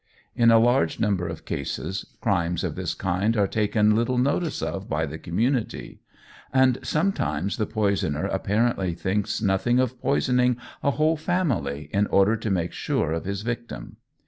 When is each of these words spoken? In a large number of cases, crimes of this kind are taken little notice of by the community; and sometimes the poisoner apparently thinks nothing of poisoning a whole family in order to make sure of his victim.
In 0.35 0.49
a 0.49 0.57
large 0.57 0.99
number 0.99 1.27
of 1.27 1.45
cases, 1.45 2.07
crimes 2.21 2.63
of 2.63 2.73
this 2.73 2.95
kind 2.95 3.37
are 3.37 3.45
taken 3.45 3.95
little 3.95 4.17
notice 4.17 4.63
of 4.63 4.89
by 4.89 5.05
the 5.05 5.19
community; 5.19 5.99
and 6.51 6.79
sometimes 6.81 7.57
the 7.57 7.67
poisoner 7.67 8.25
apparently 8.25 8.95
thinks 8.95 9.43
nothing 9.43 9.77
of 9.79 10.01
poisoning 10.01 10.57
a 10.81 10.89
whole 10.89 11.17
family 11.17 11.87
in 11.93 12.07
order 12.07 12.35
to 12.35 12.49
make 12.49 12.71
sure 12.71 13.11
of 13.11 13.25
his 13.25 13.43
victim. 13.43 13.97